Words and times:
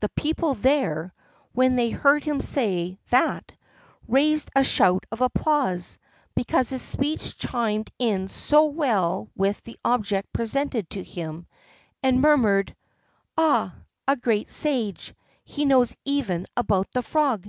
The 0.00 0.08
people 0.08 0.54
there, 0.54 1.14
when 1.52 1.76
they 1.76 1.90
heard 1.90 2.24
him 2.24 2.40
say 2.40 2.98
that, 3.10 3.52
raised 4.08 4.50
a 4.56 4.64
shout 4.64 5.06
of 5.12 5.20
applause, 5.20 6.00
because 6.34 6.70
his 6.70 6.82
speech 6.82 7.38
chimed 7.38 7.88
in 7.96 8.28
so 8.28 8.64
well 8.64 9.30
with 9.36 9.62
the 9.62 9.78
object 9.84 10.32
presented 10.32 10.90
to 10.90 11.04
him, 11.04 11.46
and 12.02 12.20
murmured: 12.20 12.74
"Ah! 13.38 13.76
a 14.08 14.16
great 14.16 14.50
sage; 14.50 15.14
he 15.44 15.64
knows 15.64 15.94
even 16.04 16.44
about 16.56 16.88
the 16.92 17.02
frog!" 17.02 17.48